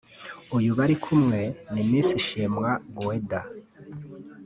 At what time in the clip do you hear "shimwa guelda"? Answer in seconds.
2.27-3.41